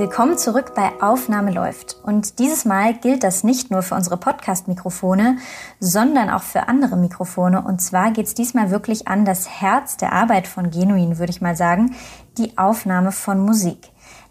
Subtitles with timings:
[0.00, 1.98] Willkommen zurück bei Aufnahme läuft.
[2.02, 5.36] Und dieses Mal gilt das nicht nur für unsere Podcast-Mikrofone,
[5.78, 7.60] sondern auch für andere Mikrofone.
[7.60, 11.42] Und zwar geht es diesmal wirklich an das Herz der Arbeit von Genuin, würde ich
[11.42, 11.94] mal sagen,
[12.38, 13.90] die Aufnahme von Musik.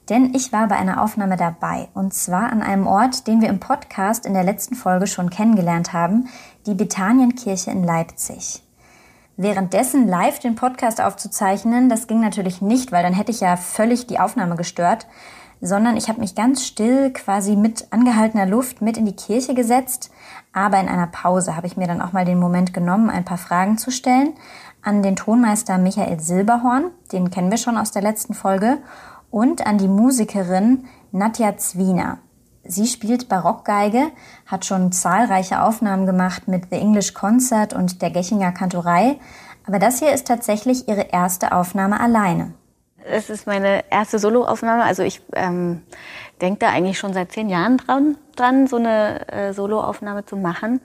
[0.09, 1.89] Denn ich war bei einer Aufnahme dabei.
[1.93, 5.93] Und zwar an einem Ort, den wir im Podcast in der letzten Folge schon kennengelernt
[5.93, 6.29] haben,
[6.65, 8.63] die Bethanienkirche in Leipzig.
[9.37, 14.07] Währenddessen live den Podcast aufzuzeichnen, das ging natürlich nicht, weil dann hätte ich ja völlig
[14.07, 15.05] die Aufnahme gestört
[15.61, 20.11] sondern ich habe mich ganz still quasi mit angehaltener Luft mit in die Kirche gesetzt.
[20.53, 23.37] Aber in einer Pause habe ich mir dann auch mal den Moment genommen, ein paar
[23.37, 24.33] Fragen zu stellen
[24.81, 28.77] an den Tonmeister Michael Silberhorn, den kennen wir schon aus der letzten Folge,
[29.29, 32.19] und an die Musikerin Nadja Zwiener.
[32.63, 34.07] Sie spielt Barockgeige,
[34.45, 39.19] hat schon zahlreiche Aufnahmen gemacht mit The English Concert und der Gechinger Kantorei,
[39.67, 42.53] aber das hier ist tatsächlich ihre erste Aufnahme alleine.
[43.11, 44.83] Es ist meine erste Soloaufnahme.
[44.83, 45.81] Also ich ähm,
[46.41, 50.81] denke da eigentlich schon seit zehn Jahren dran, dran so eine äh, Soloaufnahme zu machen.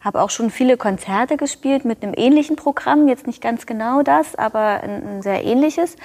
[0.00, 3.08] Habe auch schon viele Konzerte gespielt mit einem ähnlichen Programm.
[3.08, 5.96] Jetzt nicht ganz genau das, aber ein, ein sehr ähnliches.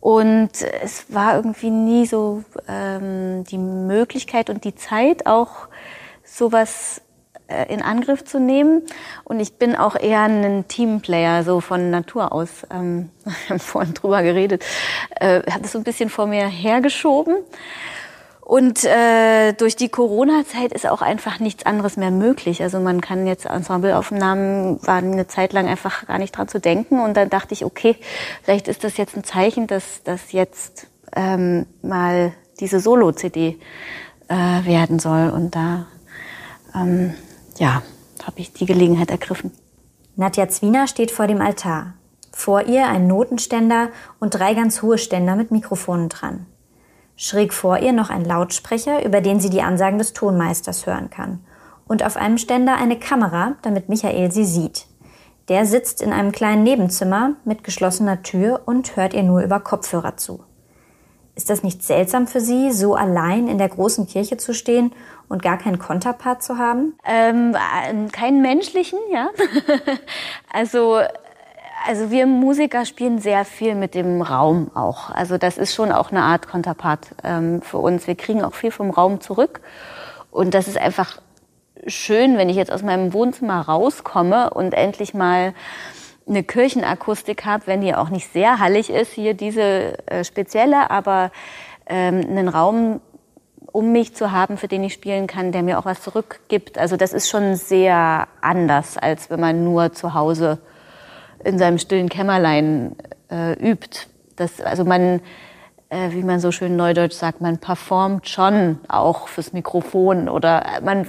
[0.00, 0.50] Und
[0.82, 5.68] es war irgendwie nie so ähm, die Möglichkeit und die Zeit, auch
[6.24, 7.00] sowas
[7.68, 8.82] in Angriff zu nehmen.
[9.24, 12.66] Und ich bin auch eher ein Teamplayer, so von Natur aus.
[12.72, 14.64] Ähm, wir haben vorhin drüber geredet.
[15.20, 17.36] Äh, habe das so ein bisschen vor mir hergeschoben.
[18.46, 22.62] Und äh, durch die Corona-Zeit ist auch einfach nichts anderes mehr möglich.
[22.62, 27.00] Also man kann jetzt Ensembleaufnahmen waren eine Zeit lang einfach gar nicht dran zu denken.
[27.00, 27.96] Und dann dachte ich, okay,
[28.44, 33.58] vielleicht ist das jetzt ein Zeichen, dass das jetzt ähm, mal diese Solo-CD
[34.28, 35.30] äh, werden soll.
[35.30, 35.86] Und da
[36.72, 37.14] ähm,
[37.58, 37.82] ja,
[38.24, 39.52] habe ich die Gelegenheit ergriffen.
[40.16, 41.94] Nadja Zwiener steht vor dem Altar.
[42.32, 43.88] Vor ihr ein Notenständer
[44.20, 46.46] und drei ganz hohe Ständer mit Mikrofonen dran.
[47.16, 51.40] Schräg vor ihr noch ein Lautsprecher, über den sie die Ansagen des Tonmeisters hören kann.
[51.88, 54.86] Und auf einem Ständer eine Kamera, damit Michael sie sieht.
[55.48, 60.16] Der sitzt in einem kleinen Nebenzimmer mit geschlossener Tür und hört ihr nur über Kopfhörer
[60.16, 60.44] zu.
[61.36, 64.92] Ist das nicht seltsam für Sie, so allein in der großen Kirche zu stehen
[65.28, 66.94] und gar keinen Konterpart zu haben?
[67.04, 69.28] Ähm, äh, keinen menschlichen, ja.
[70.52, 71.00] also
[71.86, 75.10] also wir Musiker spielen sehr viel mit dem Raum auch.
[75.10, 78.06] Also das ist schon auch eine Art Konterpart ähm, für uns.
[78.06, 79.60] Wir kriegen auch viel vom Raum zurück.
[80.30, 81.20] Und das ist einfach
[81.86, 85.54] schön, wenn ich jetzt aus meinem Wohnzimmer rauskomme und endlich mal
[86.28, 91.30] eine Kirchenakustik habe, wenn die auch nicht sehr hallig ist, hier diese äh, spezielle, aber
[91.86, 93.00] ähm, einen Raum
[93.72, 96.78] um mich zu haben, für den ich spielen kann, der mir auch was zurückgibt.
[96.78, 100.58] Also das ist schon sehr anders, als wenn man nur zu Hause
[101.44, 102.96] in seinem stillen Kämmerlein
[103.30, 104.06] äh, übt.
[104.36, 105.20] Das, also man
[105.88, 111.06] äh, wie man so schön neudeutsch sagt, man performt schon auch fürs Mikrofon oder man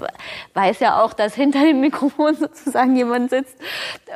[0.53, 3.57] weiß ja auch, dass hinter dem Mikrofon sozusagen jemand sitzt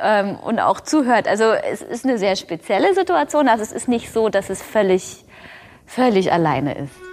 [0.00, 1.26] ähm, und auch zuhört.
[1.26, 3.48] Also es ist eine sehr spezielle Situation.
[3.48, 5.24] Also es ist nicht so, dass es völlig,
[5.86, 7.11] völlig alleine ist.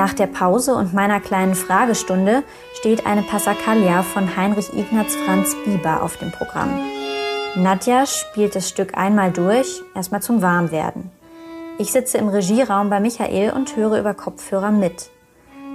[0.00, 6.02] Nach der Pause und meiner kleinen Fragestunde steht eine Passacaglia von Heinrich Ignaz Franz Bieber
[6.02, 6.70] auf dem Programm.
[7.54, 11.10] Nadja spielt das Stück einmal durch, erstmal zum Warmwerden.
[11.76, 15.10] Ich sitze im Regieraum bei Michael und höre über Kopfhörer mit.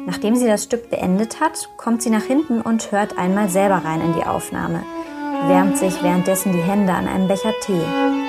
[0.08, 4.02] Nachdem sie das Stück beendet hat, kommt sie nach hinten und hört einmal selber rein
[4.02, 4.82] in die Aufnahme,
[5.46, 8.25] wärmt sich währenddessen die Hände an einem Becher Tee.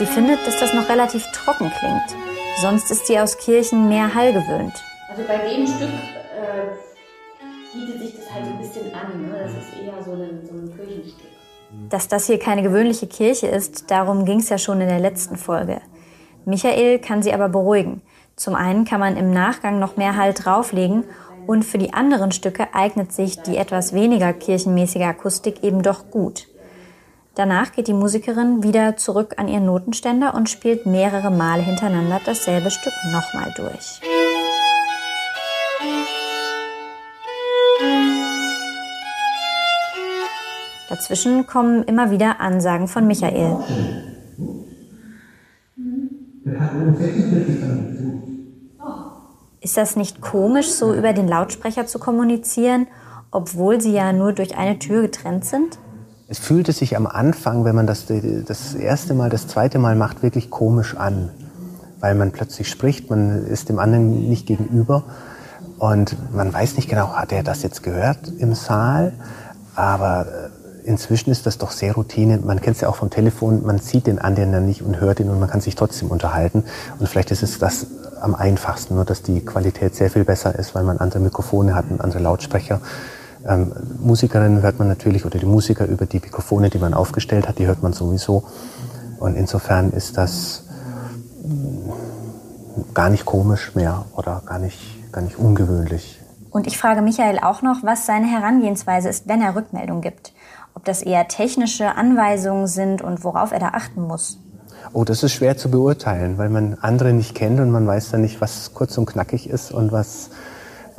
[0.00, 2.16] Sie findet, dass das noch relativ trocken klingt.
[2.62, 4.72] Sonst ist sie aus Kirchen mehr Hall gewöhnt.
[5.10, 6.70] Also bei dem Stück äh,
[7.74, 9.28] bietet sich das halt ein bisschen an.
[9.28, 9.42] Ne?
[9.42, 11.28] Das ist eher so ein, so ein Kirchenstück.
[11.90, 15.36] Dass das hier keine gewöhnliche Kirche ist, darum ging es ja schon in der letzten
[15.36, 15.82] Folge.
[16.46, 18.00] Michael kann sie aber beruhigen.
[18.36, 21.04] Zum einen kann man im Nachgang noch mehr Hall drauflegen
[21.46, 26.46] und für die anderen Stücke eignet sich die etwas weniger kirchenmäßige Akustik eben doch gut.
[27.40, 32.70] Danach geht die Musikerin wieder zurück an ihren Notenständer und spielt mehrere Male hintereinander dasselbe
[32.70, 34.02] Stück nochmal durch.
[40.90, 43.56] Dazwischen kommen immer wieder Ansagen von Michael.
[49.62, 52.86] Ist das nicht komisch, so über den Lautsprecher zu kommunizieren,
[53.30, 55.78] obwohl sie ja nur durch eine Tür getrennt sind?
[56.30, 60.22] Es fühlte sich am Anfang, wenn man das das erste Mal, das zweite Mal macht,
[60.22, 61.28] wirklich komisch an,
[61.98, 65.02] weil man plötzlich spricht, man ist dem anderen nicht gegenüber
[65.78, 69.12] und man weiß nicht genau, hat er das jetzt gehört im Saal,
[69.74, 70.26] aber
[70.84, 72.38] äh, inzwischen ist das doch sehr Routine.
[72.38, 75.18] Man kennt es ja auch vom Telefon, man sieht den anderen dann nicht und hört
[75.18, 76.62] ihn und man kann sich trotzdem unterhalten.
[77.00, 77.86] Und vielleicht ist es das
[78.20, 81.86] am einfachsten, nur dass die Qualität sehr viel besser ist, weil man andere Mikrofone hat
[81.90, 82.80] und andere Lautsprecher.
[83.46, 87.58] Ähm, Musikerinnen hört man natürlich oder die Musiker über die Mikrofone, die man aufgestellt hat,
[87.58, 88.44] die hört man sowieso.
[89.18, 90.64] Und insofern ist das
[91.44, 96.20] mm, gar nicht komisch mehr oder gar nicht, gar nicht ungewöhnlich.
[96.50, 100.32] Und ich frage Michael auch noch, was seine Herangehensweise ist, wenn er Rückmeldung gibt.
[100.74, 104.38] Ob das eher technische Anweisungen sind und worauf er da achten muss.
[104.92, 108.22] Oh, das ist schwer zu beurteilen, weil man andere nicht kennt und man weiß dann
[108.22, 110.30] nicht, was kurz und knackig ist und was,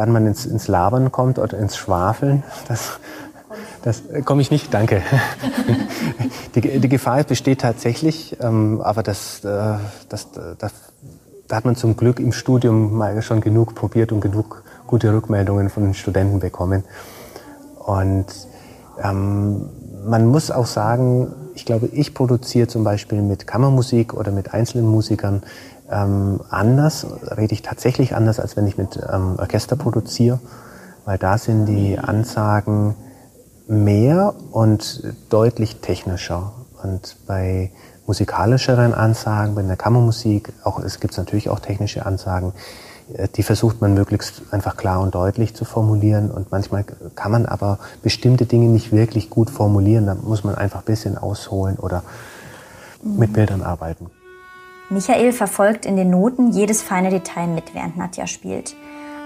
[0.01, 2.41] wann man ins, ins Labern kommt oder ins Schwafeln.
[2.67, 2.99] Das,
[3.83, 5.03] das äh, komme ich nicht, danke.
[6.55, 9.77] Die, die Gefahr besteht tatsächlich, ähm, aber das, äh,
[10.09, 10.27] das,
[10.57, 10.73] das,
[11.47, 15.69] da hat man zum Glück im Studium mal schon genug probiert und genug gute Rückmeldungen
[15.69, 16.83] von den Studenten bekommen.
[17.79, 18.25] Und
[19.01, 19.69] ähm,
[20.05, 24.87] man muss auch sagen, ich glaube, ich produziere zum Beispiel mit Kammermusik oder mit einzelnen
[24.87, 25.43] Musikern
[25.91, 27.05] ähm, anders,
[27.37, 30.39] rede ich tatsächlich anders, als wenn ich mit ähm, Orchester produziere,
[31.05, 32.95] weil da sind die Ansagen
[33.67, 36.53] mehr und deutlich technischer.
[36.83, 37.71] Und bei
[38.07, 42.53] musikalischeren Ansagen, bei der Kammermusik, auch, es gibt natürlich auch technische Ansagen,
[43.13, 46.31] äh, die versucht man möglichst einfach klar und deutlich zu formulieren.
[46.31, 46.85] Und manchmal
[47.15, 50.05] kann man aber bestimmte Dinge nicht wirklich gut formulieren.
[50.05, 52.03] Da muss man einfach ein bisschen ausholen oder
[53.03, 54.09] mit Bildern arbeiten.
[54.91, 58.75] Michael verfolgt in den Noten jedes feine Detail mit, während Nadja spielt.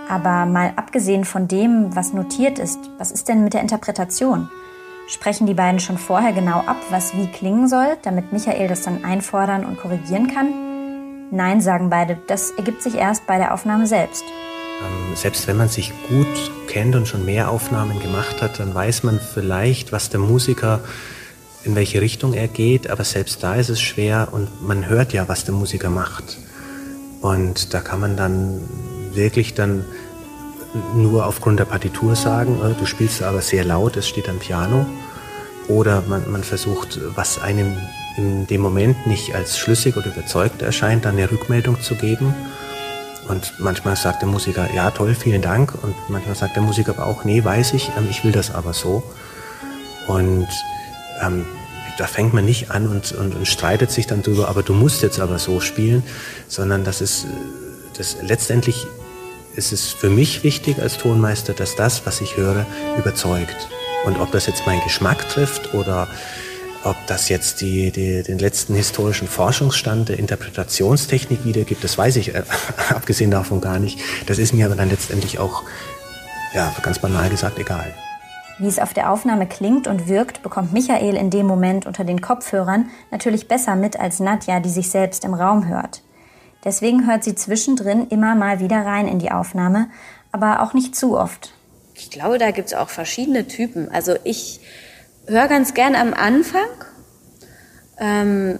[0.07, 4.47] Aber mal abgesehen von dem, was notiert ist, was ist denn mit der Interpretation?
[5.07, 9.03] Sprechen die beiden schon vorher genau ab, was wie klingen soll, damit Michael das dann
[9.03, 11.29] einfordern und korrigieren kann?
[11.31, 12.19] Nein, sagen beide.
[12.27, 14.23] Das ergibt sich erst bei der Aufnahme selbst.
[14.23, 19.01] Ähm, selbst wenn man sich gut kennt und schon mehr Aufnahmen gemacht hat, dann weiß
[19.01, 20.81] man vielleicht, was der Musiker,
[21.65, 25.27] in welche Richtung er geht, aber selbst da ist es schwer und man hört ja,
[25.27, 26.37] was der Musiker macht.
[27.21, 28.61] Und da kann man dann
[29.13, 29.85] wirklich dann
[30.95, 34.85] nur aufgrund der Partitur sagen, äh, du spielst aber sehr laut, es steht am Piano.
[35.67, 37.75] Oder man, man versucht, was einem
[38.17, 42.33] in dem Moment nicht als schlüssig oder überzeugt erscheint, dann eine Rückmeldung zu geben.
[43.27, 45.73] Und manchmal sagt der Musiker, ja toll, vielen Dank.
[45.81, 48.73] Und manchmal sagt der Musiker aber auch, nee, weiß ich, ähm, ich will das aber
[48.73, 49.03] so.
[50.07, 50.47] Und
[51.21, 51.45] ähm,
[51.97, 55.01] da fängt man nicht an und, und, und, streitet sich dann drüber, aber du musst
[55.01, 56.03] jetzt aber so spielen,
[56.47, 57.25] sondern das ist,
[57.97, 58.85] das letztendlich
[59.55, 62.65] ist es für mich wichtig als Tonmeister, dass das, was ich höre,
[62.97, 63.69] überzeugt.
[64.05, 66.07] Und ob das jetzt meinen Geschmack trifft oder
[66.83, 72.35] ob das jetzt die, die, den letzten historischen Forschungsstand der Interpretationstechnik wiedergibt, das weiß ich
[72.35, 72.43] äh,
[72.89, 73.99] abgesehen davon gar nicht.
[74.27, 75.63] Das ist mir aber dann letztendlich auch,
[76.53, 77.95] ja, ganz banal gesagt, egal.
[78.57, 82.21] Wie es auf der Aufnahme klingt und wirkt, bekommt Michael in dem Moment unter den
[82.21, 86.03] Kopfhörern natürlich besser mit als Nadja, die sich selbst im Raum hört.
[86.63, 89.89] Deswegen hört sie zwischendrin immer mal wieder rein in die Aufnahme,
[90.31, 91.53] aber auch nicht zu oft.
[91.95, 93.89] Ich glaube, da gibt es auch verschiedene Typen.
[93.91, 94.61] Also ich
[95.27, 96.67] höre ganz gern am Anfang
[97.99, 98.59] ähm,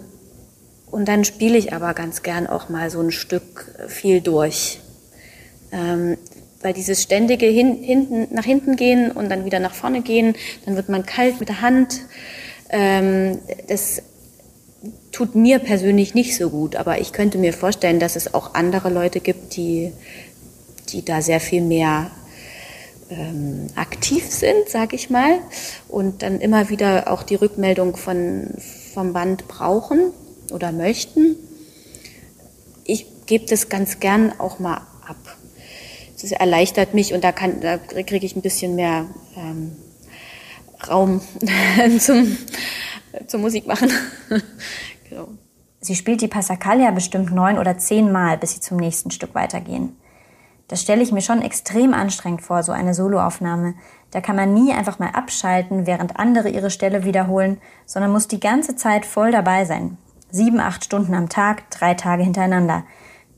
[0.91, 4.81] und dann spiele ich aber ganz gern auch mal so ein Stück viel durch.
[5.71, 6.17] Ähm,
[6.65, 10.33] weil dieses ständige hin, hinten, nach hinten gehen und dann wieder nach vorne gehen,
[10.65, 12.01] dann wird man kalt mit der Hand.
[12.71, 14.01] Ähm, das
[15.11, 18.89] tut mir persönlich nicht so gut, aber ich könnte mir vorstellen, dass es auch andere
[18.89, 19.93] Leute gibt, die,
[20.89, 22.09] die da sehr viel mehr
[23.11, 25.37] ähm, aktiv sind, sag ich mal,
[25.87, 28.55] und dann immer wieder auch die Rückmeldung von,
[28.95, 30.11] vom Band brauchen
[30.51, 31.35] oder möchten.
[32.85, 35.37] Ich gebe das ganz gern auch mal ab.
[36.25, 39.05] Das erleichtert mich und da, kann, da kriege ich ein bisschen mehr
[39.37, 39.75] ähm,
[40.89, 41.21] Raum
[41.99, 42.35] zum,
[43.27, 43.91] zum Musik machen.
[45.07, 45.27] genau.
[45.81, 49.95] Sie spielt die Passacaglia bestimmt neun oder zehn Mal, bis sie zum nächsten Stück weitergehen.
[50.67, 53.75] Das stelle ich mir schon extrem anstrengend vor, so eine Soloaufnahme.
[54.09, 58.39] Da kann man nie einfach mal abschalten, während andere ihre Stelle wiederholen, sondern muss die
[58.39, 59.99] ganze Zeit voll dabei sein.
[60.31, 62.83] Sieben, acht Stunden am Tag, drei Tage hintereinander.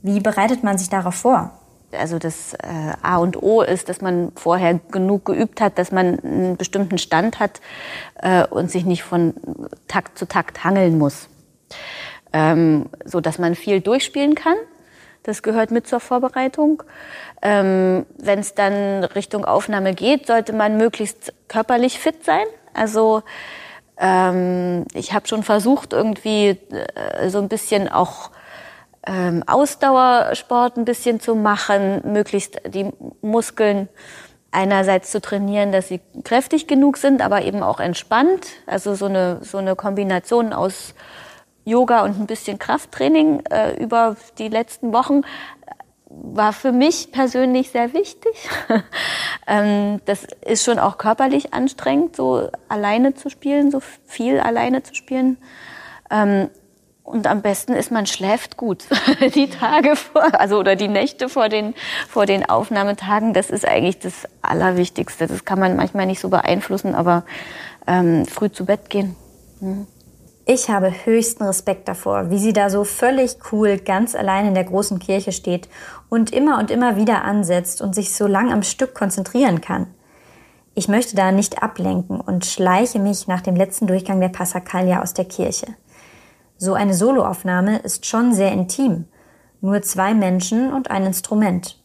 [0.02, 1.57] Wie bereitet man sich darauf vor?
[1.92, 6.20] Also das äh, A und O ist, dass man vorher genug geübt hat, dass man
[6.20, 7.62] einen bestimmten Stand hat
[8.16, 9.34] äh, und sich nicht von
[9.88, 11.30] Takt zu Takt hangeln muss.
[12.34, 14.58] Ähm, so dass man viel durchspielen kann
[15.24, 16.84] das gehört mit zur Vorbereitung.
[17.42, 22.46] Ähm, Wenn es dann Richtung Aufnahme geht, sollte man möglichst körperlich fit sein.
[22.74, 23.24] Also
[24.00, 28.30] Ähm, ich habe schon versucht, irgendwie äh, so ein bisschen auch
[29.08, 33.88] ähm, Ausdauersport ein bisschen zu machen, möglichst die Muskeln
[34.52, 38.48] einerseits zu trainieren, dass sie kräftig genug sind, aber eben auch entspannt.
[38.66, 40.94] Also so eine, so eine Kombination aus
[41.64, 45.22] Yoga und ein bisschen Krafttraining äh, über die letzten Wochen
[46.10, 48.50] war für mich persönlich sehr wichtig.
[49.48, 54.96] ähm, das ist schon auch körperlich anstrengend, so alleine zu spielen, so viel alleine zu
[54.96, 55.38] spielen.
[56.10, 56.50] Ähm,
[57.08, 58.84] und am besten ist, man schläft gut
[59.36, 61.74] die Tage vor, also oder die Nächte vor den,
[62.10, 63.34] vor den Aufnahmetagen.
[63.34, 65.26] Das ist eigentlich das Allerwichtigste.
[65.26, 67.24] Das kann man manchmal nicht so beeinflussen, aber
[67.88, 69.16] ähm, früh zu Bett gehen.
[69.62, 69.88] Mhm.
[70.46, 74.66] Ich habe höchsten Respekt davor, wie sie da so völlig cool ganz allein in der
[74.66, 75.70] großen Kirche steht
[76.10, 79.88] und immer und immer wieder ansetzt und sich so lang am Stück konzentrieren kann.
[80.76, 85.14] Ich möchte da nicht ablenken und schleiche mich nach dem letzten Durchgang der Passacaglia aus
[85.14, 85.68] der Kirche.
[86.60, 89.06] So eine Soloaufnahme ist schon sehr intim.
[89.62, 91.80] Nur zwei Menschen und ein Instrument.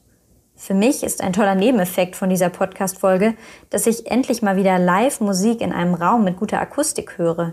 [0.57, 3.35] Für mich ist ein toller Nebeneffekt von dieser Podcast-Folge,
[3.69, 7.53] dass ich endlich mal wieder live Musik in einem Raum mit guter Akustik höre.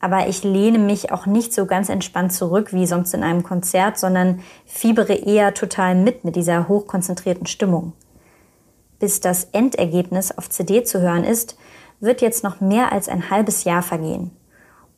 [0.00, 3.98] Aber ich lehne mich auch nicht so ganz entspannt zurück wie sonst in einem Konzert,
[3.98, 7.92] sondern fiebere eher total mit mit dieser hochkonzentrierten Stimmung.
[8.98, 11.58] Bis das Endergebnis auf CD zu hören ist,
[12.00, 14.30] wird jetzt noch mehr als ein halbes Jahr vergehen.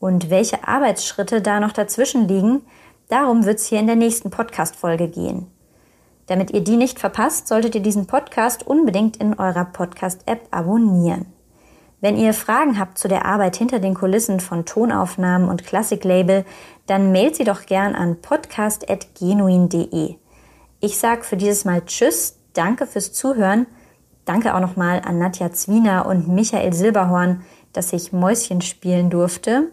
[0.01, 2.63] Und welche Arbeitsschritte da noch dazwischen liegen,
[3.09, 5.51] darum wird es hier in der nächsten Podcast-Folge gehen.
[6.27, 11.27] Damit ihr die nicht verpasst, solltet ihr diesen Podcast unbedingt in eurer Podcast-App abonnieren.
[12.01, 16.45] Wenn ihr Fragen habt zu der Arbeit hinter den Kulissen von Tonaufnahmen und Klassiklabel,
[16.87, 20.15] dann mailt sie doch gern an podcast.genuin.de.
[20.81, 23.67] Ich sag für dieses Mal Tschüss, danke fürs Zuhören.
[24.27, 29.73] Danke auch nochmal an Nadja Zwiener und Michael Silberhorn, dass ich Mäuschen spielen durfte